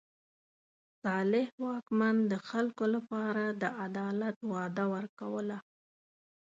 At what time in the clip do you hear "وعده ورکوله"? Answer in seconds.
4.51-5.57